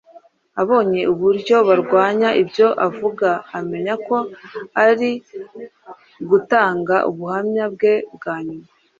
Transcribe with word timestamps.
Abonye 0.61 1.01
uburyo 1.13 1.55
barwanya 1.67 2.29
ibyo 2.41 2.67
avuga 2.87 3.29
amenya 3.57 3.93
ko 4.07 4.17
ari 4.85 5.11
gutanga 6.29 6.95
ubuhamya 7.09 7.65
bwe 7.73 7.93
bwa 8.15 8.35
nyuma 8.45 8.67